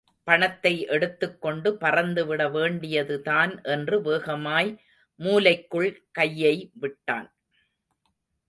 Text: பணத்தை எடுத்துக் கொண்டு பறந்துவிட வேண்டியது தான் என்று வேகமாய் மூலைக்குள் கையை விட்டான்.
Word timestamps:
பணத்தை 0.27 0.71
எடுத்துக் 0.85 1.41
கொண்டு 1.41 1.69
பறந்துவிட 1.81 2.51
வேண்டியது 2.51 3.21
தான் 3.21 3.61
என்று 3.65 4.01
வேகமாய் 4.01 4.71
மூலைக்குள் 5.19 5.91
கையை 6.11 6.55
விட்டான். 6.73 7.29